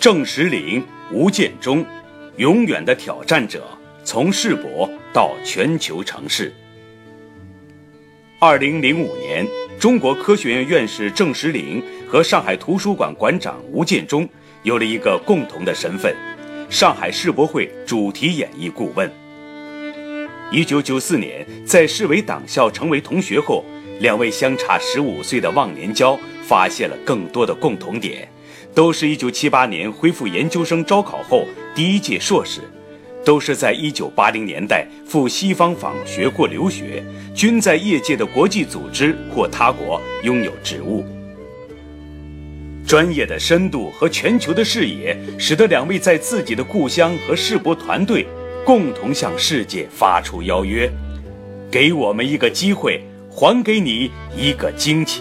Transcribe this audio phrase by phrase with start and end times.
[0.00, 0.80] 郑石林、
[1.12, 1.84] 吴建中，
[2.36, 3.66] 永远的挑战者，
[4.04, 6.54] 从世博到全球城市。
[8.38, 9.44] 二零零五年，
[9.76, 14.28] 中国科学院院士郑石林和上海图书馆馆长吴建中
[14.62, 16.14] 有了一个共同的身份——
[16.70, 19.10] 上海世博会主题演绎顾问。
[20.52, 23.64] 一九九四年，在市委党校成为同学后，
[23.98, 28.30] 两位相差十五岁的忘年交发现了更多的共同点，
[28.74, 32.60] 都是一九七八年恢复研究生招考后第一届硕士。
[33.24, 37.04] 都是在一九八零年代赴西方访学或留学，
[37.34, 41.04] 均在业界的国际组织或他国拥有职务。
[42.86, 48.26] 专业的深度和全球的视野，使得两位在自己的故乡和世博团队
[48.64, 50.90] 共同向世界发出邀约：
[51.70, 55.20] 给我们一个机会，还给你一个惊奇。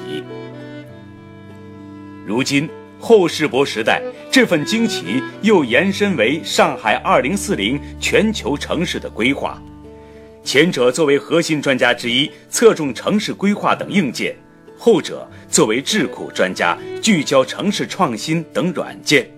[2.25, 2.69] 如今。
[2.99, 4.01] 后世博时代，
[4.31, 9.61] 这份惊奇又延伸为上海二零四零全球城市的规划。
[10.43, 14.33] 前者作为核心专家之一，侧重城市规划等硬件；
[14.77, 19.29] 后者作为智库专家，聚焦城市创新等软件。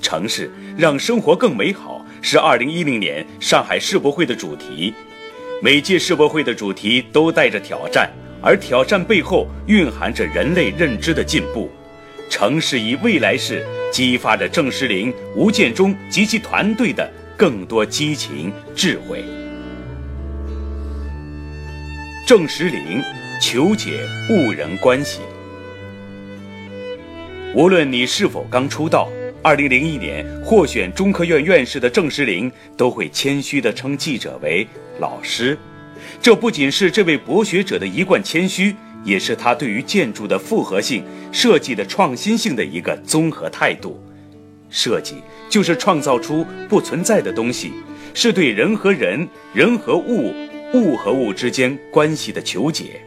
[0.00, 4.92] 城市让生活更美好是二零一零年上海世博会的主题。
[5.62, 8.10] 每届世博会的主题都带着挑战，
[8.42, 11.70] 而挑战背后蕴含着人类认知的进步。
[12.28, 19.24] 城市以未来式激发着郑石林、吴建中及其团队的更多激情、智慧。
[22.26, 23.00] 郑石林
[23.40, 24.00] 求解
[24.30, 25.20] 物人关系。
[27.54, 29.08] 无论你是否刚出道，
[29.42, 34.66] 二零零一年获选中科院院士的郑石林都会谦虚地称记者为
[34.98, 35.56] 老师。
[36.20, 38.74] 这不仅是这位博学者的一贯谦虚。
[39.04, 41.04] 也是他对于建筑的复合性
[41.34, 44.00] 设计的创新性的一个综合态度。
[44.70, 45.16] 设计
[45.50, 47.72] 就是创造出不存在的东西，
[48.14, 50.32] 是对人和人、人和物、
[50.72, 53.00] 物和物之间关系的求解。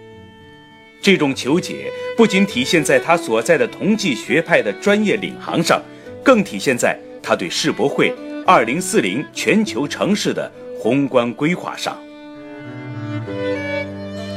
[1.01, 5.81] 这种求解不仅体现在他所在的同济学派的专业领航上，
[6.21, 8.13] 更体现在他对世博会
[8.45, 11.97] 2040全球城市的宏观规划上。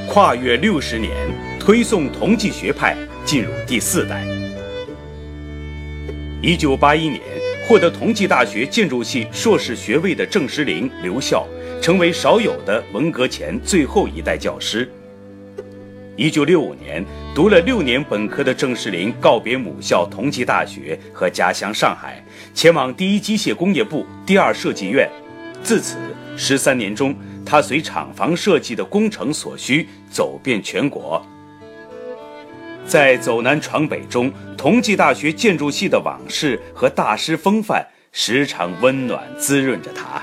[0.08, 1.10] 跨越六十年。
[1.60, 4.24] 推送同济学派进入第四代。
[6.42, 7.20] 一九八一年
[7.68, 11.46] 获得同济大学建筑系硕士学位的郑石林留校，
[11.80, 14.90] 成为少有的文革前最后一代教师。
[16.16, 17.04] 一九六五年
[17.34, 22.22] 读了六年本科的郑石林告别母校同济大学和家乡上海，
[22.54, 25.08] 前往第一机械工业部第二设计院。
[25.62, 25.96] 自此
[26.36, 27.14] 十三年中，
[27.44, 31.24] 他随厂房设计的工程所需，走遍全国。
[32.86, 40.22] 在走南闯北中，同济大学建筑系的往事和大师风范时常温暖滋润着他。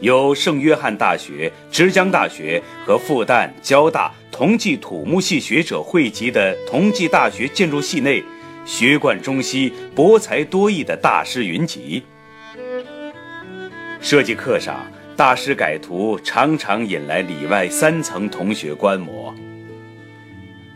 [0.00, 8.22] 由圣约翰大学、浙江大学和复旦、交大、同济土木系学者汇集的同济大学建筑系内，
[8.66, 12.02] 学贯中西、博才多艺的大师云集。
[14.00, 14.84] 设计课上，
[15.16, 19.34] 大师改图常常引来里外三层同学观摩。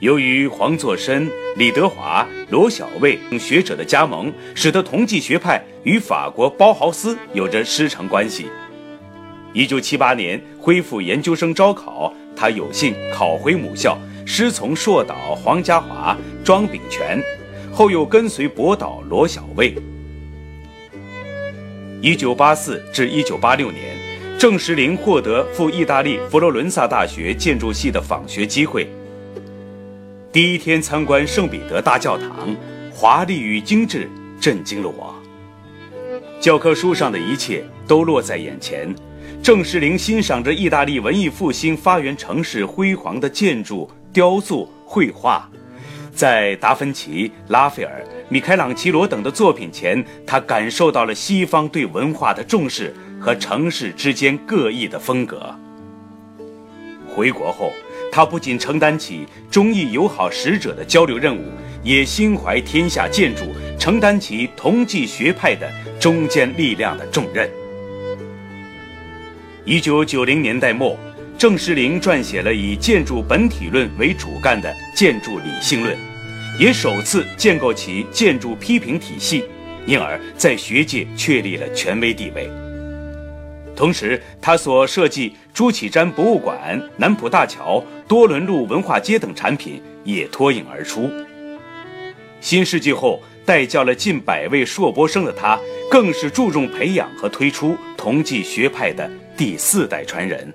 [0.01, 8.47] 由于黄作深、李德华、罗小卫等学者的加盟，使得同济学派与法国包豪斯有着师承关系。
[9.53, 17.21] 一九七八年恢复研究生招考，他有幸考回母校，师从硕导黄家华、庄秉权，
[17.73, 19.75] 后又跟随博导罗小卫。
[22.01, 23.97] 一九八四至一九八六年，
[24.39, 28.89] 郑石林获得赴意大利佛罗伦萨大学建筑系的访学机会。
[30.39, 32.55] 第一天参观圣彼得大教堂，
[32.93, 34.09] 华丽与精致
[34.41, 35.13] 震惊了我。
[36.39, 38.95] 教科书上的一切都落在眼前。
[39.43, 45.51] 郑世玲欣赏着意大利文艺复兴发源城市辉煌的建筑、雕塑、绘画，
[46.15, 55.53] 在达芬奇、拉斐尔、米开朗基罗等的作品前，他感受到了西方对文化的重视和城市之间各异的风格。
[57.13, 57.73] 回国后。
[58.19, 61.53] 他不仅承担起中意友好使者的交流任务，
[61.85, 63.45] 也心怀天下建筑，
[63.79, 65.71] 承担起同济学派的
[66.01, 67.49] 中坚力量的重任。
[69.65, 70.99] 一九九零年代末，
[71.39, 74.69] 郑石林撰写了以建筑本体论为主干的
[74.99, 75.95] 《建筑理性论》，
[76.59, 79.45] 也首次建构起建筑批评体系，
[79.87, 82.51] 因而，在学界确立了权威地位。
[83.79, 91.09] 同时，他所设计朱启瞻博物馆、南浦大桥、多伦路文化街等产品也脱颖而出。
[92.41, 95.57] 新世纪后，带教了近百位硕博生的他，
[95.89, 100.53] 更是注重培养和推出同济学派的第四代传人。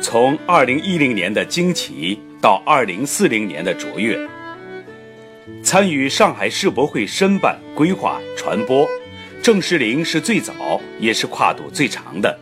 [0.00, 4.16] 从2010年的惊奇到2040年的卓越，
[5.64, 8.88] 参与上海世博会申办、规划、传播，
[9.48, 12.38] 郑士林是最早也是跨度最长的。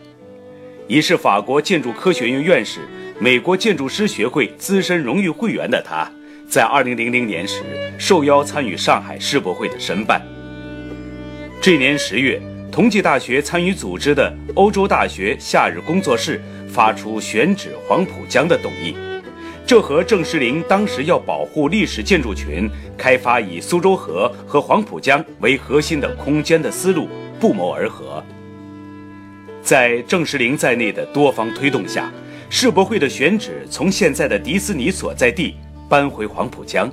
[0.89, 2.81] 已是法国建筑科学院院士、
[3.17, 6.11] 美国建筑师学会资深荣誉会员的他，
[6.49, 7.61] 在2000年时
[7.97, 10.21] 受邀参与上海世博会的申办。
[11.61, 18.93] 这年十月，同济大学参与组织的欧洲大学夏日工作室发出选址黄浦江的动议，
[19.67, 28.23] 这和郑士林当时要保护历史建筑群、开发以苏州河和黄浦江为核心的空间的思路不谋而合。
[29.61, 32.09] 在郑士林在内的多方推动下，
[32.49, 35.55] 世博会的选址从现在的迪斯尼所在地
[35.89, 36.89] 搬回黄浦江。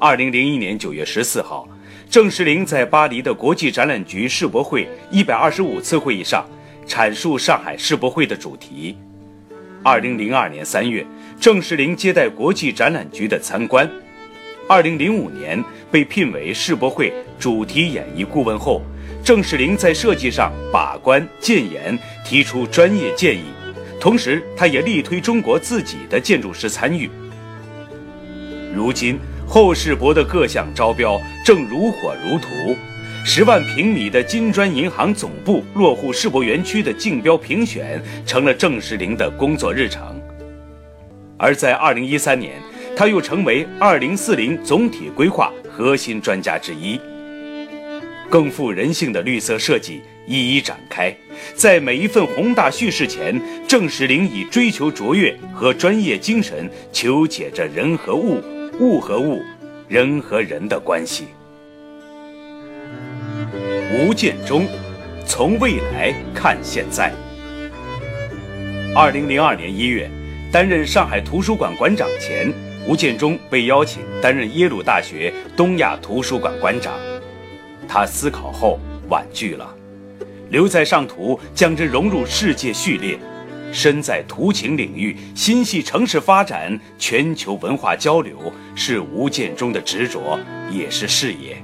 [0.00, 1.68] 二零零一年九月十四号，
[2.08, 6.48] 郑士林在巴黎的国际展览局世博会一百二十五次会议上
[6.86, 8.96] 阐述上海世博会的主题。
[9.82, 11.06] 二零零二年三月，
[11.40, 13.88] 郑士林接待国际展览局的参观。
[14.68, 18.82] 二零零五年被聘为世博会主题演绎顾问后。
[19.24, 23.44] 郑士林在设计上把关建言，提出专业建议，
[24.00, 27.10] 同时他也力推中国自己的建筑师参与。
[28.74, 32.76] 如今后世博的各项招标正如火如荼，
[33.30, 40.18] 十万平米的金砖银行总部落户世博园区的竞标评选成了郑士林的工作日程。
[41.36, 42.54] 而在二零一三年，
[42.96, 46.98] 他又成为二零四零总体规划核心专家之一。
[48.30, 51.14] 更富人性的绿色设计一一展开，
[51.54, 53.38] 在每一份宏大叙事前，
[53.68, 58.42] 郑士林以追求卓越和专业精神求解着人和物、
[58.80, 59.42] 物和物、
[59.86, 61.26] 人和人的关系。
[63.90, 64.66] 吴建中，
[65.24, 67.10] 从未来看现在。
[68.94, 70.10] 二零零二年一月，
[70.52, 72.52] 担任上海图书馆馆长前，
[72.86, 76.92] 吴建中被邀请担任耶鲁大学东亚图书馆馆长。
[77.88, 79.74] 他思考后婉拒了，
[80.50, 83.18] 留在上图将之融入世界序列。
[83.72, 90.38] 身在图情领域，心系城市发展、全球文化交流，是吴建中的执着，
[90.70, 91.56] 也是事业。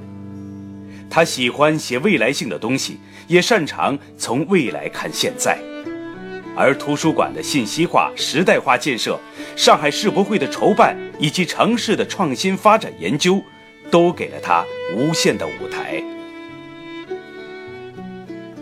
[1.09, 5.57] 他喜欢写未来性的东西，也擅长从未来看现在。
[6.57, 9.19] 而图书馆的信息化、时代化建设，
[9.55, 13.41] 上海世博会的筹办，以及城市的创新发展研究，
[13.91, 14.63] 都给了他
[14.95, 16.01] 无限的舞台。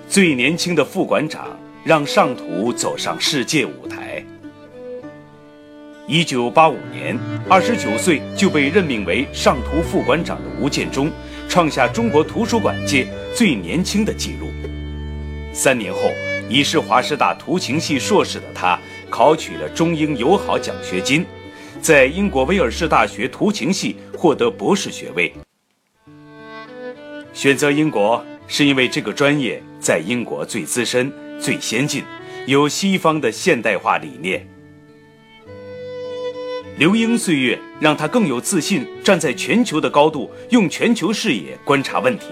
[0.10, 4.24] 最年轻的副馆长让上图走上世界舞台。
[6.07, 7.18] 一九八五年，
[7.50, 11.10] 二十九岁就被任命为上图副馆长的吴建中，
[11.48, 14.51] 创下中国图书馆界最年轻的纪录。
[15.54, 16.00] 三年后，
[16.50, 18.80] 已是华师大图形系硕士的他，
[19.10, 21.25] 考取了中英友好奖学金，
[21.81, 25.34] 在英国威尔士大学图形系获得博士学位。
[27.34, 28.24] 选择英国。
[28.45, 32.04] 是因为这个专业在英国最资深、最先进，
[32.45, 34.45] 有西方的现代化理念。
[36.83, 42.25] 留英岁月让他更有自信，站在全球的高度，用全球视野观察问题。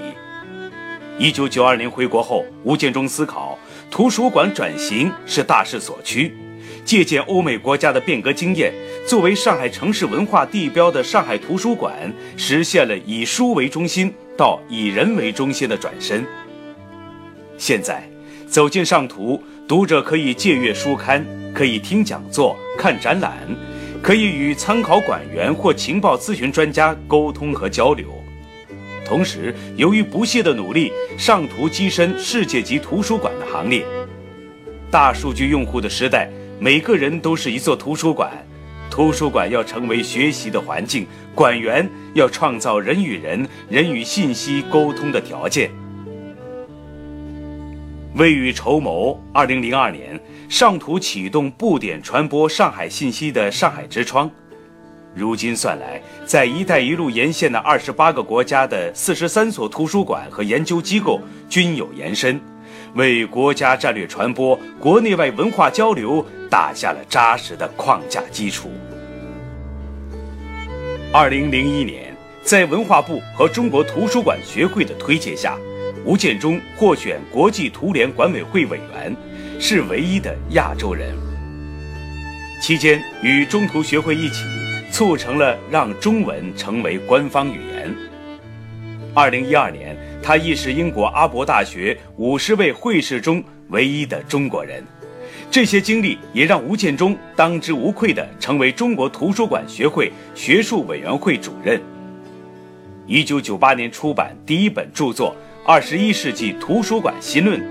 [1.17, 3.57] 一九九二年回国后，吴建中思考
[3.89, 6.35] 图书馆转型是大势所趋。
[6.83, 8.73] 借鉴欧美国家的变革经验，
[9.07, 16.25] 作为上海城市文化地标的上海图书馆，实现了以书为中心到以人为中心的转身。
[17.57, 18.03] 现在，
[18.49, 23.31] 走进上图，读者可以借阅书刊，可以听讲座、看展览，
[24.01, 28.07] 可以与参考馆员或情报咨询专家沟通和交流。
[29.05, 33.85] 同时，由于不懈的努力，上图跻身世界级图书馆的行列。
[34.89, 36.29] 大数据用户的时代。
[36.63, 38.31] 每个人都是一座图书馆，
[38.87, 45.71] 图书馆要成为学习的环境，馆员要创造人与人、人与信息沟通的条件。
[48.13, 50.19] 未雨绸缪，二零零二年，
[50.51, 54.29] 上图启动布点传播上海信息的上海之窗。
[55.15, 62.37] 如今算来，在“一带一路”沿线的二十八个国家的四十三所图书馆和研究机构均有延伸。
[62.95, 68.69] 为国家战略传播、国内外文化交流打下了扎实的框架基础。
[71.13, 75.57] 二零零一年，在文化部和中国图书馆学会的推荐下，
[76.03, 79.15] 吴建中获选国际图联管委会委员，
[79.63, 81.15] 是唯一的亚洲人。
[82.59, 84.43] 期间，与中图学会一起
[84.91, 87.95] 促成了让中文成为官方语言。
[89.13, 94.83] 二零一二年，他亦是英国阿伯大学五十位会士中唯一的中国人。
[95.51, 101.79] 这些经历也让吴建中当之无愧地成为中国图书馆学会学术委员会主任。
[103.05, 105.35] 一九九八年出版第一本著作
[105.67, 107.61] 《二十一世纪图书馆新论》，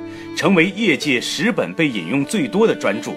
[0.41, 3.13] 成为业界十本被引用最多的专著。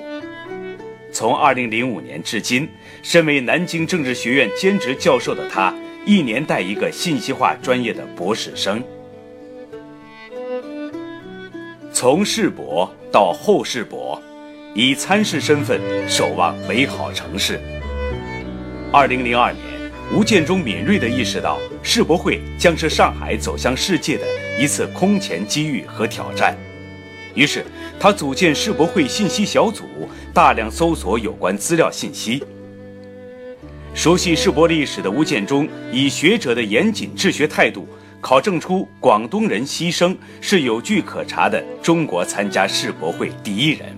[1.09, 2.67] 从二零零五年至今，
[3.01, 5.73] 身为南京政治学院兼职教授的他，
[6.05, 8.83] 一年带一个信息化专业的博士生。
[11.93, 14.21] 从世博到后世博。
[14.75, 17.59] 以参事身份守望美好城市。
[18.91, 19.63] 二零零二年，
[20.11, 24.25] 吴建中敏锐地意识到，世博会将是上海走向世界的
[24.59, 26.57] 一次空前机遇和挑战。
[27.35, 27.65] 于是，
[27.99, 29.83] 他组建世博会信息小组，
[30.33, 32.43] 大量搜索有关资料信息。
[33.95, 37.87] 熟悉世博历史的吴建中，以学者的严谨治学态度，
[38.21, 43.97] 考证出广东人牺牲是有据可查的中国参加世博会第一人。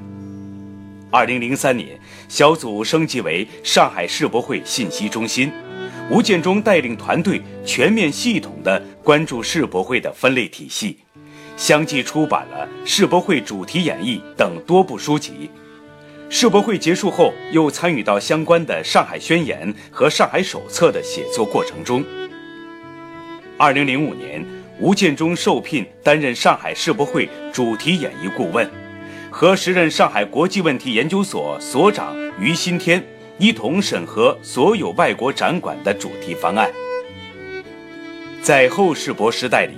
[1.12, 5.52] 二零零三年，小组升级为上海世博会信息中心。
[6.12, 10.98] 吴建中带领团队全面系统地关注世博会的分类体系，
[11.58, 15.50] 相继出版了《世博会主题演绎》等多部书籍。
[16.30, 22.04] 世博会结束后，又参与到相关的《上海宣言》和《上海手册》的写作过程中。
[23.58, 24.46] 二零零五年，
[24.80, 28.70] 吴建中受聘担任上海世博会主题演绎顾问。
[29.32, 33.04] 和时任上海国际问题研究所所长于新天
[33.38, 36.70] 一同审核所有外国展馆的主题方案。
[38.42, 39.74] 在后世博时代里，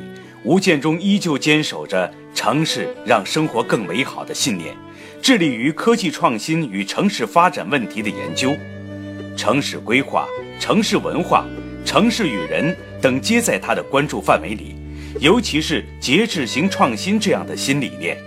[0.48, 4.74] 吴建中依旧坚守着“城市让生活更美好”的信念，
[5.22, 8.56] 致力于科技创新与城市发展问题的研究，
[9.36, 10.26] 城市规划、
[10.58, 11.46] 城市文化、
[11.84, 14.74] 城市与人等皆在他的关注范围里，
[15.20, 18.18] 尤其是节制型创新这样的新理念。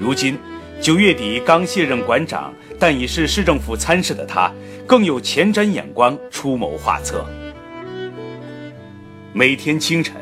[0.00, 0.38] 如今，
[0.80, 4.50] 九月底刚卸任馆长，但已是市政府参事的他，
[4.86, 7.26] 更有前瞻眼光，出谋划策。
[9.34, 10.16] 每天清晨，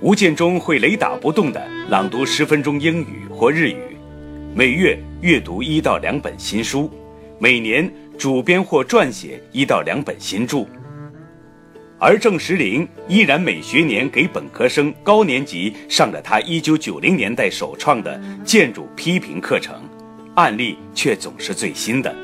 [0.00, 3.96] 吴建中会雷打不动地朗读十分钟英语或日语；
[4.54, 6.88] 每月阅读一到两本新书；
[7.40, 10.64] 每年主编或撰写一到两本新著。
[11.98, 19.82] 而郑石林依然每学年给本科生高年级上着他1990年代首创的建筑批评课程，
[20.36, 22.14] 案例却总是最新的。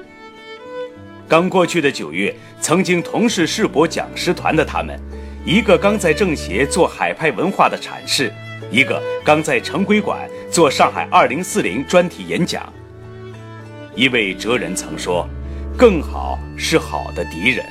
[1.26, 4.96] 刚过去的九月，曾经同是世博讲师团的他们，
[5.46, 8.32] 一个刚在政协做海派文化的阐释，
[8.70, 12.72] 一个刚在城规馆做上海2040专题演讲。
[13.94, 15.28] 一位哲人曾说
[15.76, 17.62] ：“更好是好的敌人。”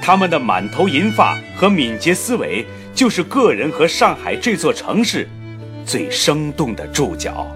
[0.00, 5.28] 他们的满头银发和敏捷思维，就是个人和上海这座城市
[5.84, 7.46] 最生动的注脚。